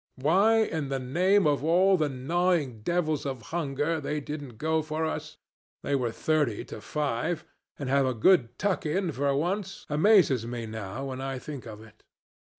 [0.15, 5.05] Why in the name of all the gnawing devils of hunger they didn't go for
[5.05, 5.37] us
[5.83, 7.45] they were thirty to five
[7.77, 11.83] and have a good tuck in for once, amazes me now when I think of
[11.83, 12.01] it.